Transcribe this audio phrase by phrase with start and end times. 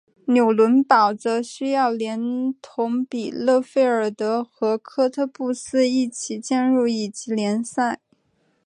[0.25, 7.99] 纽伦堡则需要连同比勒费尔德和科特布斯一起降入乙级联赛。